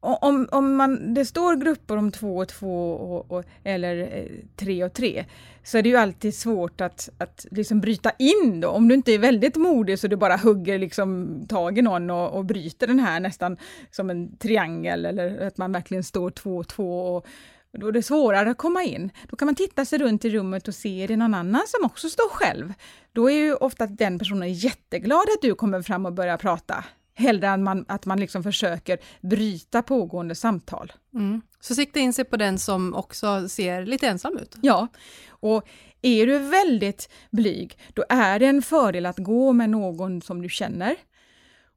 om, 0.00 0.48
om 0.52 0.76
man, 0.76 1.14
det 1.14 1.24
står 1.24 1.56
grupper 1.56 1.96
om 1.96 2.12
två 2.12 2.36
och 2.36 2.48
två 2.48 2.92
och, 2.92 3.32
och, 3.32 3.44
eller 3.64 3.98
eh, 3.98 4.26
tre 4.56 4.84
och 4.84 4.92
tre, 4.92 5.24
så 5.64 5.78
är 5.78 5.82
det 5.82 5.88
ju 5.88 5.96
alltid 5.96 6.34
svårt 6.34 6.80
att, 6.80 7.08
att 7.18 7.46
liksom 7.50 7.80
bryta 7.80 8.10
in 8.10 8.60
då. 8.60 8.68
Om 8.68 8.88
du 8.88 8.94
inte 8.94 9.12
är 9.12 9.18
väldigt 9.18 9.56
modig 9.56 9.98
så 9.98 10.08
du 10.08 10.16
bara 10.16 10.36
hugger 10.36 10.78
liksom 10.78 11.38
tag 11.48 11.78
i 11.78 11.82
någon 11.82 12.10
och, 12.10 12.32
och 12.32 12.44
bryter 12.44 12.86
den 12.86 12.98
här 12.98 13.20
nästan 13.20 13.56
som 13.90 14.10
en 14.10 14.36
triangel 14.36 15.06
eller 15.06 15.46
att 15.46 15.56
man 15.56 15.72
verkligen 15.72 16.04
står 16.04 16.30
två 16.30 16.56
och 16.56 16.68
två. 16.68 17.16
Och, 17.16 17.26
då 17.72 17.88
är 17.88 17.92
det 17.92 18.02
svårare 18.02 18.50
att 18.50 18.58
komma 18.58 18.82
in. 18.82 19.10
Då 19.28 19.36
kan 19.36 19.46
man 19.46 19.54
titta 19.54 19.84
sig 19.84 19.98
runt 19.98 20.24
i 20.24 20.30
rummet 20.30 20.68
och 20.68 20.74
se, 20.74 21.02
är 21.02 21.08
det 21.08 21.16
någon 21.16 21.34
annan 21.34 21.62
som 21.66 21.86
också 21.86 22.08
står 22.08 22.28
själv? 22.28 22.72
Då 23.12 23.30
är 23.30 23.34
ju 23.34 23.54
ofta 23.54 23.86
den 23.86 24.18
personen 24.18 24.52
jätteglad 24.52 25.18
att 25.36 25.42
du 25.42 25.54
kommer 25.54 25.82
fram 25.82 26.06
och 26.06 26.12
börjar 26.12 26.36
prata 26.36 26.84
hellre 27.16 27.48
än 27.48 27.62
man, 27.62 27.84
att 27.88 28.06
man 28.06 28.20
liksom 28.20 28.42
försöker 28.42 28.98
bryta 29.20 29.82
pågående 29.82 30.34
samtal. 30.34 30.92
Mm. 31.14 31.40
Så 31.60 31.74
sikta 31.74 32.00
in 32.00 32.12
sig 32.12 32.24
på 32.24 32.36
den 32.36 32.58
som 32.58 32.94
också 32.94 33.48
ser 33.48 33.86
lite 33.86 34.08
ensam 34.08 34.38
ut? 34.38 34.56
Ja, 34.60 34.88
och 35.28 35.68
är 36.02 36.26
du 36.26 36.38
väldigt 36.38 37.10
blyg, 37.30 37.78
då 37.94 38.04
är 38.08 38.38
det 38.38 38.46
en 38.46 38.62
fördel 38.62 39.06
att 39.06 39.18
gå 39.18 39.52
med 39.52 39.70
någon 39.70 40.22
som 40.22 40.42
du 40.42 40.48
känner 40.48 40.96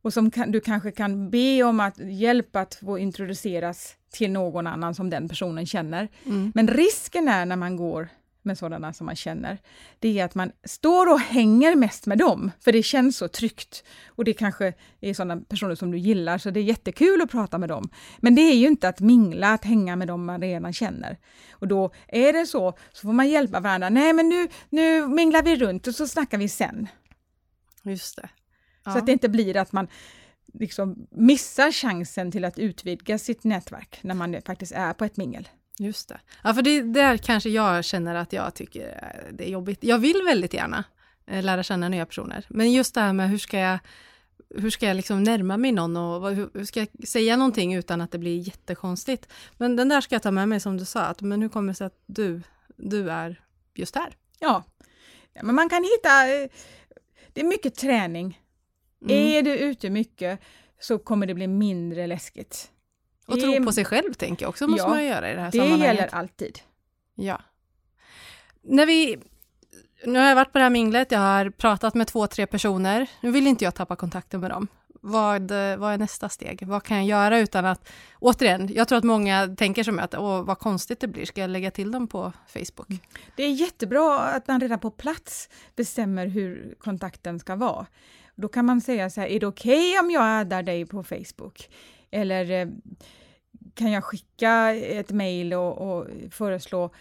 och 0.01 0.13
som 0.13 0.31
kan, 0.31 0.51
du 0.51 0.59
kanske 0.59 0.91
kan 0.91 1.29
be 1.29 1.63
om 1.63 1.79
att 1.79 1.97
hjälp 1.97 2.55
att 2.55 2.75
få 2.75 2.99
introduceras 2.99 3.95
till 4.11 4.31
någon 4.31 4.67
annan 4.67 4.95
som 4.95 5.09
den 5.09 5.29
personen 5.29 5.65
känner. 5.65 6.07
Mm. 6.25 6.51
Men 6.55 6.67
risken 6.67 7.27
är 7.27 7.45
när 7.45 7.55
man 7.55 7.77
går 7.77 8.09
med 8.49 8.57
sådana 8.57 8.93
som 8.93 9.05
man 9.05 9.15
känner, 9.15 9.57
det 9.99 10.19
är 10.19 10.25
att 10.25 10.35
man 10.35 10.51
står 10.63 11.13
och 11.13 11.19
hänger 11.19 11.75
mest 11.75 12.05
med 12.05 12.17
dem, 12.17 12.51
för 12.59 12.71
det 12.71 12.83
känns 12.83 13.17
så 13.17 13.27
tryggt. 13.27 13.83
Och 14.07 14.23
det 14.23 14.33
kanske 14.33 14.73
är 15.01 15.13
sådana 15.13 15.41
personer 15.41 15.75
som 15.75 15.91
du 15.91 15.97
gillar, 15.97 16.37
så 16.37 16.49
det 16.49 16.59
är 16.59 16.63
jättekul 16.63 17.21
att 17.21 17.31
prata 17.31 17.57
med 17.57 17.69
dem. 17.69 17.89
Men 18.19 18.35
det 18.35 18.41
är 18.41 18.55
ju 18.55 18.67
inte 18.67 18.89
att 18.89 18.99
mingla, 18.99 19.53
att 19.53 19.65
hänga 19.65 19.95
med 19.95 20.07
dem 20.07 20.25
man 20.25 20.41
redan 20.41 20.73
känner. 20.73 21.17
Och 21.51 21.67
då 21.67 21.91
är 22.07 22.33
det 22.33 22.45
så, 22.45 22.77
så 22.91 23.07
får 23.07 23.13
man 23.13 23.29
hjälpa 23.29 23.59
varandra. 23.59 23.89
Nej, 23.89 24.13
men 24.13 24.29
nu, 24.29 24.47
nu 24.69 25.07
minglar 25.07 25.43
vi 25.43 25.55
runt 25.55 25.87
och 25.87 25.95
så 25.95 26.07
snackar 26.07 26.37
vi 26.37 26.49
sen. 26.49 26.87
Just 27.83 28.15
det. 28.15 28.29
Ja. 28.85 28.91
Så 28.91 28.97
att 28.97 29.05
det 29.05 29.11
inte 29.11 29.29
blir 29.29 29.57
att 29.57 29.71
man 29.71 29.87
liksom 30.53 31.07
missar 31.11 31.71
chansen 31.71 32.31
till 32.31 32.45
att 32.45 32.59
utvidga 32.59 33.17
sitt 33.17 33.43
nätverk 33.43 33.99
när 34.01 34.15
man 34.15 34.41
faktiskt 34.45 34.71
är 34.71 34.93
på 34.93 35.05
ett 35.05 35.17
mingel. 35.17 35.47
Just 35.81 36.09
det. 36.09 36.19
Ja, 36.43 36.53
för 36.53 36.61
det 36.61 36.81
där 36.81 37.17
kanske 37.17 37.49
jag 37.49 37.85
känner 37.85 38.15
att 38.15 38.33
jag 38.33 38.53
tycker 38.53 39.13
det 39.31 39.47
är 39.47 39.49
jobbigt. 39.49 39.83
Jag 39.83 39.99
vill 39.99 40.21
väldigt 40.25 40.53
gärna 40.53 40.83
eh, 41.27 41.43
lära 41.43 41.63
känna 41.63 41.89
nya 41.89 42.05
personer, 42.05 42.45
men 42.49 42.71
just 42.71 42.95
det 42.95 43.01
här 43.01 43.13
med 43.13 43.29
hur 43.29 43.37
ska 43.37 43.59
jag 43.59 43.79
hur 44.55 44.69
ska 44.69 44.87
jag 44.87 44.95
liksom 44.95 45.23
närma 45.23 45.57
mig 45.57 45.71
någon 45.71 45.97
och 45.97 46.35
hur 46.35 46.65
ska 46.65 46.79
jag 46.79 47.07
säga 47.07 47.37
någonting 47.37 47.73
utan 47.73 48.01
att 48.01 48.11
det 48.11 48.17
blir 48.17 48.37
jättekonstigt? 48.37 49.27
Men 49.57 49.75
den 49.75 49.89
där 49.89 50.01
ska 50.01 50.15
jag 50.15 50.23
ta 50.23 50.31
med 50.31 50.49
mig 50.49 50.59
som 50.59 50.77
du 50.77 50.85
sa, 50.85 51.01
att, 51.01 51.21
men 51.21 51.41
hur 51.41 51.49
kommer 51.49 51.67
det 51.67 51.77
sig 51.77 51.87
att 51.87 52.03
du, 52.05 52.41
du 52.75 53.11
är 53.11 53.41
just 53.73 53.95
här? 53.95 54.15
Ja, 54.39 54.63
ja 55.33 55.43
men 55.43 55.55
man 55.55 55.69
kan 55.69 55.83
hitta, 55.83 56.27
eh, 56.27 56.49
det 57.33 57.41
är 57.41 57.45
mycket 57.45 57.75
träning. 57.75 58.41
Mm. 59.01 59.17
Är 59.17 59.41
du 59.41 59.57
ute 59.57 59.89
mycket 59.89 60.39
så 60.79 60.97
kommer 60.97 61.25
det 61.27 61.33
bli 61.33 61.47
mindre 61.47 62.07
läskigt. 62.07 62.71
Och 63.29 63.39
tro 63.39 63.65
på 63.65 63.71
sig 63.71 63.85
själv 63.85 64.13
tänker 64.13 64.45
jag 64.45 64.49
också 64.49 64.67
måste 64.67 64.83
ja, 64.83 64.89
man 64.89 65.05
göra 65.05 65.31
i 65.31 65.35
det 65.35 65.41
här 65.41 65.51
det 65.51 65.57
sammanhanget. 65.57 65.79
Det 65.79 65.95
gäller 65.95 66.15
alltid. 66.15 66.59
Ja. 67.15 67.41
När 68.61 68.85
vi, 68.85 69.17
nu 70.05 70.19
har 70.19 70.27
jag 70.27 70.35
varit 70.35 70.51
på 70.51 70.57
det 70.57 70.63
här 70.63 70.69
minglet, 70.69 71.11
jag 71.11 71.19
har 71.19 71.49
pratat 71.49 71.93
med 71.95 72.07
två, 72.07 72.27
tre 72.27 72.47
personer. 72.47 73.09
Nu 73.21 73.31
vill 73.31 73.47
inte 73.47 73.63
jag 73.63 73.75
tappa 73.75 73.95
kontakten 73.95 74.39
med 74.39 74.51
dem. 74.51 74.67
Vad, 75.01 75.51
vad 75.51 75.93
är 75.93 75.97
nästa 75.97 76.29
steg? 76.29 76.67
Vad 76.67 76.83
kan 76.83 76.97
jag 76.97 77.05
göra 77.05 77.39
utan 77.39 77.65
att... 77.65 77.89
Återigen, 78.19 78.73
jag 78.73 78.87
tror 78.87 78.97
att 78.97 79.03
många 79.03 79.55
tänker 79.57 79.83
som 79.83 79.99
att 79.99 80.15
åh, 80.15 80.41
vad 80.43 80.59
konstigt 80.59 80.99
det 80.99 81.07
blir, 81.07 81.25
ska 81.25 81.41
jag 81.41 81.49
lägga 81.49 81.71
till 81.71 81.91
dem 81.91 82.07
på 82.07 82.33
Facebook? 82.47 82.87
Det 83.35 83.43
är 83.43 83.51
jättebra 83.51 84.19
att 84.19 84.47
man 84.47 84.59
redan 84.59 84.79
på 84.79 84.91
plats 84.91 85.49
bestämmer 85.75 86.27
hur 86.27 86.75
kontakten 86.79 87.39
ska 87.39 87.55
vara. 87.55 87.85
Då 88.35 88.47
kan 88.47 88.65
man 88.65 88.81
säga 88.81 89.09
så 89.09 89.21
här, 89.21 89.27
är 89.27 89.39
det 89.39 89.47
okej 89.47 89.91
okay 89.91 89.99
om 89.99 90.11
jag 90.11 90.41
addar 90.41 90.63
dig 90.63 90.85
på 90.85 91.03
Facebook? 91.03 91.69
Eller 92.11 92.51
eh, 92.51 92.67
kan 93.73 93.91
jag 93.91 94.03
skicka 94.03 94.73
ett 94.73 95.11
mejl 95.11 95.53
och, 95.53 95.77
och, 95.77 96.07
föreslå 96.31 96.91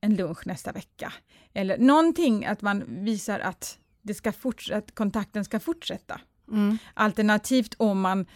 en 0.00 0.14
lunch 0.16 0.46
nästa 0.46 0.72
vecka? 0.72 1.12
Eller 1.52 1.78
någonting 1.78 2.46
att 2.46 2.62
man 2.62 2.84
visar 2.86 3.40
att, 3.40 3.78
det 4.02 4.14
ska 4.14 4.32
att 4.72 4.94
kontakten 4.94 5.44
ska 5.44 5.60
fortsätta. 5.60 6.20
Mm. 6.50 6.78
Alternativt 6.94 7.74
om 7.78 8.00
man 8.00 8.26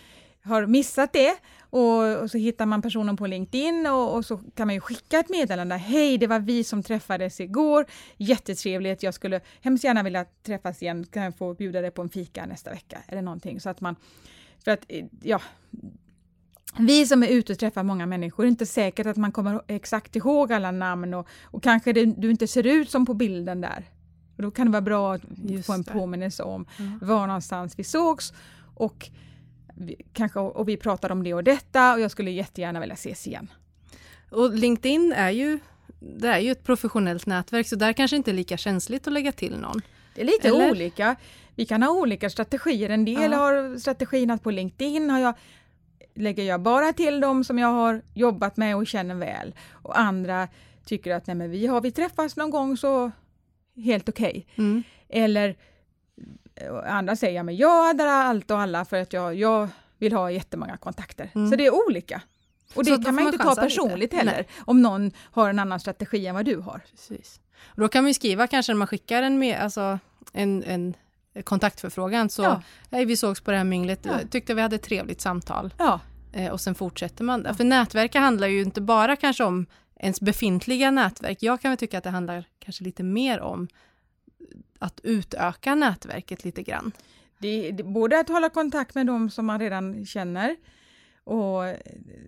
har 0.43 0.67
missat 0.67 1.13
det 1.13 1.37
och, 1.61 2.17
och, 2.23 2.31
så 2.31 2.39
hittar 2.39 2.67
man 2.67 2.83
personen 2.83 3.17
på 3.17 3.27
LinkedIn 3.27 3.87
och, 3.87 4.15
och, 4.15 4.25
så 4.25 4.37
kan 4.37 4.67
man 4.67 4.75
ju 4.75 4.81
skicka 4.81 5.19
ett 5.19 5.29
meddelande. 5.29 5.77
Hej, 5.77 6.19
det 6.19 6.27
var 6.27 6.41
vi 6.41 6.65
som 6.65 6.83
träffades 6.83 7.41
igår. 7.41 7.87
Jättetrevligt. 8.17 9.03
Jag 9.03 9.15
skulle 9.15 9.41
hemskt 9.61 9.85
gärna 9.85 10.03
vilja 10.03 10.25
träffas 10.25 10.83
igen. 10.83 11.07
Kan 11.07 11.23
jag 11.23 11.39
få 11.39 11.55
bjuda 11.55 11.81
dig 11.81 11.91
på 11.91 12.03
en 12.03 12.09
fika 12.09 12.47
nästa 12.47 12.71
vecka 12.71 12.99
eller 13.09 13.23
någonting 13.23 13.61
så 13.61 13.71
att 13.71 13.81
man 13.81 13.97
för 14.69 14.73
att 14.73 14.91
ja, 15.23 15.41
vi 16.79 17.07
som 17.07 17.23
är 17.23 17.29
ute 17.29 17.53
och 17.53 17.59
träffar 17.59 17.83
många 17.83 18.07
människor, 18.07 18.45
är 18.45 18.49
inte 18.49 18.67
säkert 18.67 19.07
att 19.07 19.17
man 19.17 19.33
kommer 19.33 19.63
exakt 19.67 20.17
ihåg 20.17 20.53
alla 20.53 20.71
namn 20.71 21.15
och, 21.15 21.29
och 21.45 21.63
kanske 21.63 21.93
det, 21.93 22.05
du 22.05 22.31
inte 22.31 22.47
ser 22.47 22.67
ut 22.67 22.91
som 22.91 23.07
på 23.07 23.15
bilden 23.15 23.61
där. 23.61 23.85
Och 24.37 24.43
då 24.43 24.51
kan 24.51 24.67
det 24.67 24.73
vara 24.73 24.83
bra 24.83 25.15
att 25.15 25.23
Just 25.45 25.67
få 25.67 25.73
en 25.73 25.83
det. 25.83 25.93
påminnelse 25.93 26.43
om 26.43 26.67
mm. 26.79 26.99
var 27.03 27.27
någonstans 27.27 27.79
vi 27.79 27.85
sågs 27.85 28.33
och 28.75 29.11
vi, 29.75 29.97
kanske, 30.13 30.39
och 30.39 30.69
vi 30.69 30.77
pratade 30.77 31.13
om 31.13 31.25
det 31.25 31.35
och 31.35 31.45
detta 31.45 31.95
och 31.95 32.01
jag 32.01 32.11
skulle 32.11 32.31
jättegärna 32.31 32.81
vilja 32.81 32.95
ses 32.95 33.27
igen. 33.27 33.49
Och 34.31 34.55
LinkedIn 34.55 35.13
är 35.13 35.31
ju 35.31 35.59
det 36.01 36.29
är 36.29 36.39
ju 36.39 36.51
ett 36.51 36.65
professionellt 36.65 37.27
nätverk 37.27 37.69
så 37.69 37.77
där 37.77 37.93
kanske 37.93 38.17
inte 38.17 38.31
är 38.31 38.35
lika 38.35 38.57
känsligt 38.57 39.07
att 39.07 39.13
lägga 39.13 39.33
till 39.33 39.59
någon. 39.59 39.83
Det 40.19 40.23
är 40.23 40.27
lite 40.27 40.49
Eller? 40.49 40.71
olika. 40.71 41.17
Vi 41.55 41.67
kan 41.67 41.83
ha 41.83 41.91
olika 41.91 42.31
strategier. 42.31 42.91
En 42.91 43.05
del 43.05 43.33
Ja. 43.33 43.39
har 43.39 43.79
strategin 43.79 44.31
att 44.31 44.43
på 44.43 44.51
LinkedIn 44.51 45.11
har 45.11 45.19
jag, 45.19 45.35
lägger 46.15 46.45
jag 46.45 46.61
bara 46.61 46.93
till 46.93 47.21
dem 47.21 47.45
som 47.45 47.59
jag 47.59 47.69
har 47.69 48.03
jobbat 48.15 48.57
med 48.57 48.77
och 48.77 48.87
känner 48.87 49.15
väl. 49.15 49.55
Och 49.73 49.99
andra 49.99 50.49
tycker 50.85 51.15
att 51.15 51.27
nej 51.27 51.37
men 51.37 51.51
vi 51.51 51.67
har 51.67 51.81
vi 51.81 51.91
träffats 51.93 52.37
någon 52.37 52.51
gång 52.51 52.77
så 52.77 53.11
helt 53.77 54.09
okej. 54.09 54.47
Mm. 54.57 54.83
Eller 55.09 55.57
eh, 56.55 56.95
andra 56.97 57.17
säger 57.17 57.43
men 57.43 57.57
jag 57.57 57.91
addar 57.91 58.07
allt 58.07 58.51
och 58.51 58.61
alla 58.61 58.85
för 58.85 58.97
att 58.97 59.13
jag, 59.13 59.35
jag 59.35 59.69
vill 59.99 60.13
ha 60.13 60.31
jättemånga 60.31 60.77
kontakter. 60.77 61.31
Mm. 61.35 61.51
Så 61.51 61.57
det 61.57 61.67
är 61.67 61.87
olika. 61.87 62.23
Och 62.75 62.85
det 62.85 62.91
kan 62.91 63.03
man 63.03 63.15
man 63.15 63.25
inte 63.27 63.39
ta 63.39 63.45
chansa 63.45 63.63
lite. 63.65 63.75
personligt 63.77 64.15
heller, 64.15 64.33
Nej. 64.33 64.47
om 64.59 64.83
någon 64.83 65.11
har 65.31 65.51
en 65.51 65.59
annan 65.59 65.81
strategi 65.81 66.27
än 66.27 66.35
vad 66.35 66.45
du 66.45 66.57
har. 66.57 66.81
Precis. 66.91 67.41
Och 67.67 67.81
då 67.81 67.89
kan 67.89 68.05
vi 68.05 68.15
skriva 68.15 68.47
kanske 68.47 68.73
när 68.73 68.79
man 68.79 68.87
skickar 68.89 69.23
en, 69.23 69.39
med, 69.39 69.61
alltså, 69.61 69.99
en, 70.33 70.63
en 70.65 70.95
kontaktförfrågan 71.45 72.29
så 72.31 72.43
Ja. 72.43 72.63
hej 72.91 73.05
vi 73.05 73.17
sågs 73.17 73.41
på 73.41 73.51
det 73.51 73.57
här 73.57 73.65
minglet, 73.65 74.01
Ja. 74.03 74.13
tyckte 74.31 74.55
vi 74.55 74.63
hade 74.63 74.77
ett 74.77 74.83
trevligt 74.83 75.21
samtal 75.21 75.75
Ja, 75.79 76.01
eh, 76.33 76.53
och 76.53 76.61
sen 76.61 76.75
fortsätter 76.75 77.25
man 77.25 77.43
där. 77.43 77.53
För 77.55 77.65
nätverk 77.65 78.15
handlar 78.15 78.49
ju 78.49 78.63
inte 78.63 78.81
bara 78.81 79.17
kanske 79.17 79.45
om 79.45 79.67
ens 79.97 80.21
befintliga 80.21 80.91
nätverk. 80.91 81.43
Jag 81.43 81.61
kan 81.61 81.71
väl 81.71 81.79
tycka 81.79 81.99
att 81.99 82.05
det 82.05 82.11
handlar 82.11 82.45
kanske 82.59 82.85
lite 82.85 83.03
mer 83.03 83.41
om 83.41 83.69
att 84.79 85.01
utöka 85.03 85.75
nätverket 85.75 86.45
lite 86.45 86.63
grann. 86.63 86.93
det, 87.39 87.71
det, 87.71 87.83
både 87.83 88.21
att 88.21 88.29
hålla 88.29 88.51
kontakt 88.51 88.95
med 88.95 89.07
dem 89.07 89.31
som 89.31 89.47
man 89.47 89.61
redan 89.61 90.07
känner 90.07 90.57
och 91.25 91.63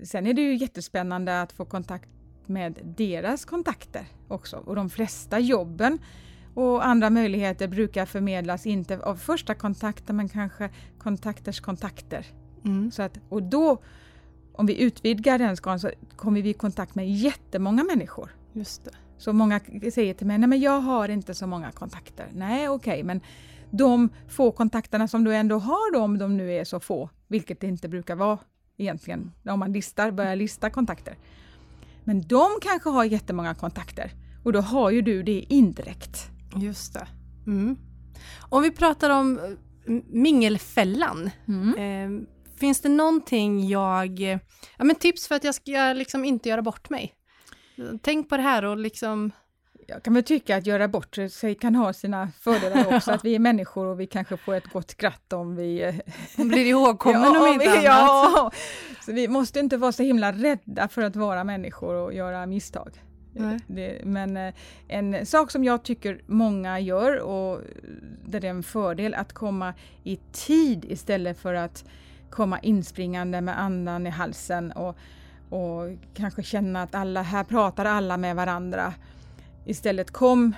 sen 0.04 0.26
är 0.26 0.34
det 0.34 0.42
ju 0.42 0.54
jättespännande 0.56 1.42
att 1.42 1.52
få 1.52 1.64
kontakt 1.64 2.08
med 2.46 2.78
deras 2.84 3.44
kontakter 3.44 4.04
också. 4.28 4.56
Och 4.56 4.76
de 4.76 4.90
flesta 4.90 5.38
jobben 5.38 5.98
och 6.54 6.86
andra 6.86 7.10
möjligheter 7.10 7.68
brukar 7.68 8.06
förmedlas 8.06 8.66
inte 8.66 8.98
av 8.98 9.16
första 9.16 9.54
kontakten 9.54 10.16
men 10.16 10.28
kanske 10.28 10.70
kontakters 10.98 11.60
kontakter. 11.60 12.26
Mm. 12.64 12.90
Så 12.90 13.02
att, 13.02 13.18
och 13.28 13.42
då, 13.42 13.82
om 14.52 14.66
vi 14.66 14.82
utvidgar 14.82 15.38
den 15.38 15.56
skalan 15.56 15.80
så 15.80 15.90
kommer 16.16 16.42
vi 16.42 16.50
i 16.50 16.52
kontakt 16.52 16.94
med 16.94 17.10
jättemånga 17.10 17.84
människor. 17.84 18.30
Just 18.52 18.84
det. 18.84 18.90
Så 19.18 19.32
många 19.32 19.60
säger 19.92 20.14
till 20.14 20.26
mig, 20.26 20.38
nej 20.38 20.48
men 20.48 20.60
jag 20.60 20.80
har 20.80 21.08
inte 21.08 21.34
så 21.34 21.46
många 21.46 21.70
kontakter. 21.70 22.26
Nej 22.32 22.68
okej, 22.68 23.02
men 23.02 23.20
de 23.70 24.08
få 24.28 24.52
kontakterna 24.52 25.08
som 25.08 25.24
du 25.24 25.34
ändå 25.34 25.58
har 25.58 25.92
då, 25.92 26.00
om 26.00 26.18
de 26.18 26.36
nu 26.36 26.52
är 26.52 26.64
så 26.64 26.80
få, 26.80 27.10
vilket 27.28 27.60
det 27.60 27.66
inte 27.66 27.88
brukar 27.88 28.16
vara 28.16 28.38
egentligen, 28.76 29.32
om 29.44 29.58
man 29.58 29.72
listar, 29.72 30.10
börjar 30.10 30.36
lista 30.36 30.70
kontakter. 30.70 31.14
Men 32.04 32.22
de 32.22 32.46
kanske 32.62 32.90
har 32.90 33.04
jättemånga 33.04 33.54
kontakter 33.54 34.12
och 34.44 34.52
då 34.52 34.60
har 34.60 34.90
ju 34.90 35.02
du 35.02 35.22
det 35.22 35.44
indirekt. 35.48 36.30
Just 36.56 36.94
det. 36.94 37.06
Mm. 37.46 37.76
Om 38.48 38.62
vi 38.62 38.70
pratar 38.70 39.10
om 39.10 39.38
eh, 39.38 39.92
mingelfällan. 40.06 41.30
Eh, 41.78 42.10
finns 42.60 42.80
det 42.80 42.88
någonting 42.88 43.68
jag... 43.68 44.20
Ja, 44.78 44.84
men 44.84 44.96
tips 44.96 45.28
för 45.28 45.34
att 45.34 45.44
jag 45.44 45.54
ska 45.54 45.92
liksom 45.96 46.24
inte 46.24 46.48
göra 46.48 46.62
bort 46.62 46.90
mig. 46.90 47.14
Tänk 48.02 48.28
på 48.28 48.36
det 48.36 48.42
här 48.42 48.64
och 48.64 48.76
liksom... 48.76 49.30
Jag 49.88 50.02
kan 50.02 50.14
väl 50.14 50.24
tycka 50.24 50.56
att 50.56 50.66
göra 50.66 50.88
bort 50.88 51.16
sig 51.30 51.54
kan 51.54 51.74
ha 51.74 51.92
sina 51.92 52.28
fördelar 52.40 52.94
också, 52.96 53.12
att 53.12 53.24
vi 53.24 53.34
är 53.34 53.38
människor 53.38 53.86
och 53.86 54.00
vi 54.00 54.06
kanske 54.06 54.36
får 54.36 54.54
ett 54.54 54.72
gott 54.72 54.90
skratt 54.90 55.32
om 55.32 55.56
vi 55.56 56.00
Blir 56.36 56.66
ihågkommen 56.66 57.36
om 57.40 57.46
inte 57.46 57.64
vi, 57.64 57.68
annat. 57.68 57.84
ja. 57.84 58.50
Så 59.00 59.12
vi 59.12 59.28
måste 59.28 59.60
inte 59.60 59.76
vara 59.76 59.92
så 59.92 60.02
himla 60.02 60.32
rädda 60.32 60.88
för 60.88 61.02
att 61.02 61.16
vara 61.16 61.44
människor 61.44 61.94
och 61.94 62.14
göra 62.14 62.46
misstag. 62.46 63.02
Nej. 63.32 63.58
Det, 63.66 64.00
men 64.04 64.36
eh, 64.36 64.54
en 64.88 65.26
sak 65.26 65.50
som 65.50 65.64
jag 65.64 65.82
tycker 65.82 66.20
många 66.26 66.80
gör 66.80 67.18
och 67.18 67.60
där 68.26 68.40
det 68.40 68.46
är 68.46 68.50
en 68.50 68.62
fördel 68.62 69.14
att 69.14 69.32
komma 69.32 69.74
i 70.04 70.16
tid 70.32 70.84
istället 70.88 71.38
för 71.38 71.54
att 71.54 71.84
komma 72.30 72.60
inspringande 72.60 73.40
med 73.40 73.60
andan 73.60 74.06
i 74.06 74.10
halsen 74.10 74.72
och, 74.72 74.96
och 75.50 75.88
kanske 76.14 76.42
känna 76.42 76.82
att 76.82 76.94
alla 76.94 77.22
här 77.22 77.44
pratar 77.44 77.84
alla 77.84 78.16
med 78.16 78.36
varandra. 78.36 78.94
Istället 79.66 80.10
kom, 80.10 80.54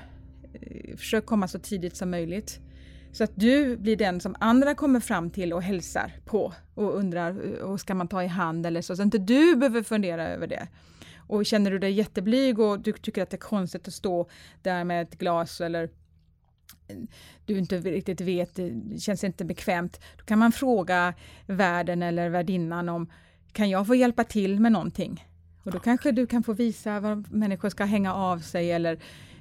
eh, 0.55 0.97
försök 0.97 1.27
komma 1.27 1.49
så 1.49 1.59
tidigt 1.59 1.97
som 1.97 2.11
möjligt. 2.11 2.61
Så 3.13 3.25
att 3.25 3.33
du 3.35 3.77
blir 3.77 3.97
den 3.97 4.21
som 4.21 4.37
andra 4.41 4.75
kommer 4.75 5.01
fram 5.01 5.31
till 5.31 5.53
och 5.53 5.63
hälsar 5.63 6.13
på 6.25 6.53
och 6.75 6.97
undrar, 6.97 7.31
eh, 7.31 7.65
och 7.65 7.81
ska 7.81 7.95
man 7.95 8.09
ta 8.09 8.23
i 8.23 8.27
hand 8.27 8.67
eller 8.67 8.83
så, 8.83 8.97
så 8.97 9.03
att 9.03 9.07
inte 9.07 9.19
du 9.19 9.57
behöver 9.57 9.83
fundera 9.83 10.29
över 10.29 10.47
det. 10.47 10.69
Och 11.33 11.47
känner 11.47 11.71
du 11.71 11.79
dig 11.79 11.93
jätteblyg 11.93 12.59
och 12.59 12.81
du 12.81 12.93
tycker 12.93 13.23
att 13.23 13.31
det 13.31 13.37
är 13.37 13.39
konstigt 13.39 13.89
att 13.89 13.95
stå 13.95 14.29
där 14.63 14.85
med 14.85 15.03
ett 15.03 15.19
glas 15.19 15.61
eller 15.61 15.91
du 17.47 17.59
inte 17.59 17.79
riktigt 17.79 18.21
vet, 18.21 18.55
det 18.55 19.01
känns 19.01 19.25
inte 19.25 19.45
bekvämt, 19.45 20.01
då 20.19 20.25
kan 20.25 20.39
man 20.39 20.53
fråga 20.53 21.15
värden 21.47 22.03
eller 22.03 22.29
värdinnan 22.29 22.89
om 22.89 23.11
kan 23.53 23.71
jag 23.71 23.87
få 23.87 23.95
hjälpa 23.95 24.25
till 24.25 24.61
med 24.61 24.73
någonting? 24.73 25.27
Och 25.65 25.73
då 25.73 25.79
kanske 25.79 26.13
du 26.13 26.27
kan 26.27 26.43
få 26.43 26.53
visa 26.53 27.01
vad 27.01 27.33
människor 27.33 27.69
ska 27.71 27.85
hänga 27.85 28.15
av 28.15 28.39
sig 28.39 28.73
eller, 28.73 28.99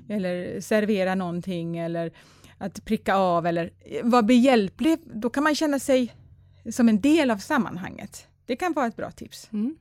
eller 0.10 0.62
servera 0.62 1.16
någonting 1.16 1.78
eller 1.78 2.12
att 2.58 2.86
pricka 2.86 3.16
av 3.16 3.46
eller 3.46 3.72
vara 4.04 4.24
behjälplig. 4.24 5.00
Då 5.14 5.30
kan 5.30 5.44
man 5.44 5.56
känna 5.56 5.80
sig 5.80 6.16
som 6.72 6.90
en 6.90 7.02
del 7.02 7.32
av 7.32 7.38
sammanhanget. 7.38 8.28
Det 8.46 8.56
kan 8.56 8.74
vara 8.74 8.88
ett 8.88 8.96
bra 8.96 9.12
tips. 9.12 9.50
Mm. 9.54 9.76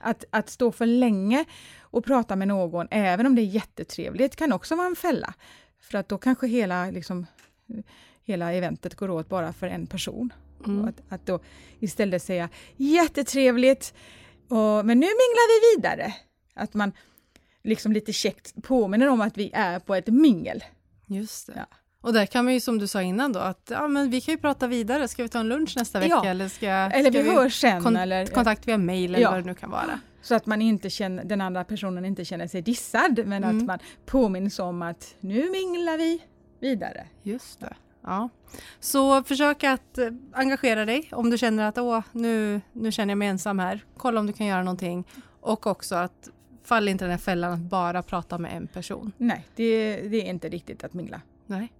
Att, 0.00 0.24
att 0.30 0.50
stå 0.50 0.72
för 0.72 0.86
länge 0.86 1.44
och 1.80 2.04
prata 2.04 2.36
med 2.36 2.48
någon, 2.48 2.88
även 2.90 3.26
om 3.26 3.34
det 3.34 3.42
är 3.42 3.46
jättetrevligt, 3.46 4.36
kan 4.36 4.52
också 4.52 4.76
vara 4.76 4.86
en 4.86 4.96
fälla. 4.96 5.34
För 5.80 5.98
att 5.98 6.08
då 6.08 6.18
kanske 6.18 6.46
hela, 6.46 6.90
liksom, 6.90 7.26
hela 8.22 8.52
eventet 8.52 8.94
går 8.94 9.10
åt 9.10 9.28
bara 9.28 9.52
för 9.52 9.66
en 9.66 9.86
person. 9.86 10.32
Mm. 10.66 10.84
Att, 10.84 11.02
att 11.08 11.26
då 11.26 11.40
istället 11.80 12.22
säga 12.22 12.48
jättetrevligt, 12.76 13.94
och, 14.48 14.86
men 14.86 15.00
nu 15.00 15.06
minglar 15.06 15.48
vi 15.48 15.76
vidare. 15.76 16.14
Att 16.54 16.74
man 16.74 16.92
liksom 17.62 17.92
lite 17.92 18.12
käckt 18.12 18.62
påminner 18.62 19.06
om 19.08 19.20
att 19.20 19.38
vi 19.38 19.50
är 19.52 19.80
på 19.80 19.94
ett 19.94 20.06
mingel. 20.06 20.64
Just 21.06 21.46
det. 21.46 21.52
Ja. 21.70 21.76
Och 22.04 22.12
där 22.12 22.26
kan 22.26 22.44
man 22.44 22.54
ju 22.54 22.60
som 22.60 22.78
du 22.78 22.86
sa 22.86 23.02
innan 23.02 23.32
då 23.32 23.40
att 23.40 23.68
ja, 23.70 23.88
men 23.88 24.10
vi 24.10 24.20
kan 24.20 24.32
ju 24.34 24.38
prata 24.38 24.66
vidare. 24.66 25.08
Ska 25.08 25.22
vi 25.22 25.28
ta 25.28 25.38
en 25.40 25.48
lunch 25.48 25.74
nästa 25.76 26.00
vecka 26.00 26.14
Ja. 26.14 26.24
eller 26.26 26.48
ska, 26.48 26.66
Eller 26.66 27.10
ska 27.10 27.22
vi 27.22 27.30
hörs 27.34 27.60
sen. 27.60 27.82
kon- 27.82 27.96
eller, 27.96 28.26
kontakt 28.26 28.68
via 28.68 28.78
mail 28.78 29.14
eller 29.14 29.22
Ja. 29.22 29.30
vad 29.30 29.40
det 29.40 29.46
nu 29.46 29.54
kan 29.54 29.70
vara. 29.70 30.00
Så 30.22 30.34
att 30.34 30.46
man 30.46 30.62
inte 30.62 30.90
känner, 30.90 31.24
den 31.24 31.40
andra 31.40 31.64
personen 31.64 32.04
inte 32.04 32.24
känner 32.24 32.46
sig 32.46 32.62
dissad, 32.62 33.20
men 33.26 33.44
Mm. 33.44 33.56
att 33.58 33.64
man 33.64 33.78
påminns 34.06 34.58
om 34.58 34.82
att 34.82 35.14
nu 35.20 35.50
minglar 35.50 35.98
vi 35.98 36.22
vidare. 36.60 37.06
Just 37.22 37.60
det. 37.60 37.74
Ja. 38.02 38.28
Så 38.80 39.22
försök 39.22 39.64
att 39.64 39.98
eh, 39.98 40.08
engagera 40.32 40.84
dig 40.84 41.08
om 41.12 41.30
du 41.30 41.38
känner 41.38 41.64
att 41.68 41.78
Åh, 41.78 42.00
nu, 42.12 42.60
nu 42.72 42.92
känner 42.92 43.10
jag 43.10 43.18
mig 43.18 43.28
ensam 43.28 43.58
här. 43.58 43.84
Kolla 43.96 44.20
om 44.20 44.26
du 44.26 44.32
kan 44.32 44.46
göra 44.46 44.62
någonting. 44.62 45.04
Och 45.40 45.66
också 45.66 45.94
att 45.94 46.28
fall 46.64 46.88
inte 46.88 47.04
i 47.04 47.06
den 47.06 47.10
här 47.10 47.18
fällan 47.18 47.52
att 47.52 47.60
bara 47.60 48.02
prata 48.02 48.38
med 48.38 48.56
en 48.56 48.66
person. 48.66 49.12
Nej, 49.18 49.46
det, 49.56 49.96
det 49.96 50.16
är 50.26 50.30
inte 50.30 50.48
riktigt 50.48 50.84
att 50.84 50.94
mingla. 50.94 51.20
Nej. 51.46 51.72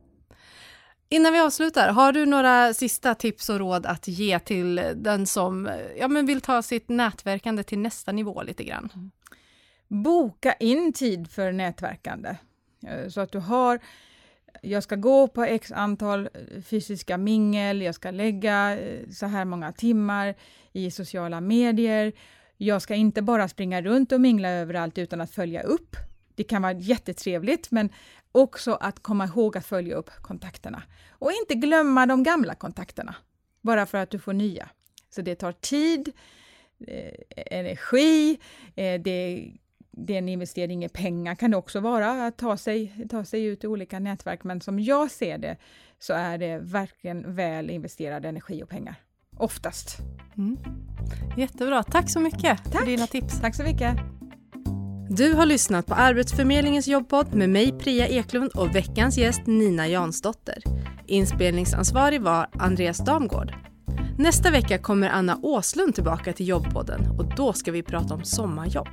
Innan 1.14 1.32
vi 1.32 1.38
avslutar, 1.38 1.88
har 1.88 2.12
du 2.12 2.26
några 2.26 2.74
sista 2.74 3.14
tips 3.14 3.48
och 3.48 3.58
råd 3.58 3.86
att 3.86 4.08
ge 4.08 4.38
till 4.38 4.74
den 4.94 5.26
som 5.26 5.70
ja, 5.98 6.08
men 6.08 6.26
vill 6.26 6.40
ta 6.40 6.62
sitt 6.62 6.88
nätverkande 6.88 7.62
till 7.62 7.78
nästa 7.78 8.12
nivå 8.12 8.42
lite 8.42 8.64
grann? 8.64 8.90
Mm. 8.94 9.10
Boka 10.02 10.52
in 10.52 10.92
tid 10.92 11.30
för 11.30 11.52
nätverkande. 11.52 12.36
Eh, 12.86 13.08
så 13.08 13.20
att 13.20 13.32
du 13.32 13.38
har, 13.38 13.80
jag 14.62 14.82
ska 14.82 14.96
gå 14.96 15.28
på 15.28 15.44
x 15.44 15.72
antal 15.72 16.28
eh, 16.34 16.62
fysiska 16.62 17.18
mingel, 17.18 17.82
jag 17.82 17.94
ska 17.94 18.10
lägga 18.10 18.78
eh, 18.78 19.08
så 19.10 19.26
här 19.26 19.44
många 19.44 19.72
timmar 19.72 20.34
i 20.72 20.90
sociala 20.90 21.40
medier. 21.40 22.12
Jag 22.56 22.82
ska 22.82 22.94
inte 22.94 23.22
bara 23.22 23.48
springa 23.48 23.82
runt 23.82 24.12
och 24.12 24.20
mingla 24.20 24.48
överallt 24.48 24.98
utan 24.98 25.20
att 25.20 25.30
följa 25.30 25.62
upp. 25.62 25.96
Det 26.34 26.44
kan 26.44 26.62
vara 26.62 26.72
jättetrevligt, 26.72 27.70
men 27.70 27.90
också 28.34 28.74
att 28.74 29.02
komma 29.02 29.24
ihåg 29.24 29.56
att 29.56 29.66
följa 29.66 29.96
upp 29.96 30.10
kontakterna. 30.22 30.82
Och 31.10 31.32
inte 31.32 31.54
glömma 31.54 32.06
de 32.06 32.22
gamla 32.22 32.54
kontakterna, 32.54 33.14
bara 33.60 33.86
för 33.86 33.98
att 33.98 34.10
du 34.10 34.18
får 34.18 34.32
nya. 34.32 34.68
Så 35.10 35.22
det 35.22 35.34
tar 35.34 35.52
tid, 35.52 36.12
eh, 36.86 37.12
energi, 37.58 38.38
eh, 38.74 39.00
det, 39.00 39.50
det 39.90 40.14
är 40.14 40.18
en 40.18 40.28
investering 40.28 40.84
i 40.84 40.88
pengar 40.88 41.34
kan 41.34 41.50
det 41.50 41.56
också 41.56 41.80
vara, 41.80 42.26
att 42.26 42.36
ta 42.36 42.56
sig, 42.56 43.06
ta 43.10 43.24
sig 43.24 43.44
ut 43.44 43.64
i 43.64 43.66
olika 43.66 43.98
nätverk. 43.98 44.44
Men 44.44 44.60
som 44.60 44.80
jag 44.80 45.10
ser 45.10 45.38
det 45.38 45.56
så 45.98 46.12
är 46.12 46.38
det 46.38 46.58
verkligen 46.58 47.34
väl 47.34 47.70
investerad 47.70 48.24
energi 48.24 48.62
och 48.62 48.68
pengar. 48.68 48.94
Oftast. 49.36 49.98
Mm. 50.36 50.58
Jättebra, 51.36 51.82
tack 51.82 52.10
så 52.10 52.20
mycket 52.20 52.60
för 52.60 52.70
Tack. 52.70 52.86
dina 52.86 53.06
tips. 53.06 53.40
Tack 53.40 53.54
så 53.54 53.62
mycket! 53.62 53.96
Du 55.08 55.32
har 55.34 55.46
lyssnat 55.46 55.86
på 55.86 55.94
Arbetsförmedlingens 55.94 56.88
jobbpodd 56.88 57.34
med 57.34 57.50
mig 57.50 57.78
Priya 57.78 58.08
Eklund 58.08 58.50
och 58.54 58.74
veckans 58.74 59.18
gäst 59.18 59.46
Nina 59.46 59.88
Jansdotter. 59.88 60.62
Inspelningsansvarig 61.06 62.22
var 62.22 62.46
Andreas 62.58 62.98
Damgård. 62.98 63.54
Nästa 64.18 64.50
vecka 64.50 64.78
kommer 64.78 65.08
Anna 65.08 65.38
Åslund 65.42 65.94
tillbaka 65.94 66.32
till 66.32 66.48
jobbpodden 66.48 67.10
och 67.18 67.36
då 67.36 67.52
ska 67.52 67.72
vi 67.72 67.82
prata 67.82 68.14
om 68.14 68.24
sommarjobb. 68.24 68.88